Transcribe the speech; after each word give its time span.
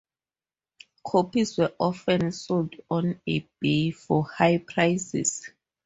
Copies 1.05 1.59
were 1.59 1.73
often 1.79 2.31
sold 2.31 2.73
on 2.89 3.21
eBay 3.27 3.93
for 3.93 4.23
high 4.25 4.57
prices. 4.57 5.47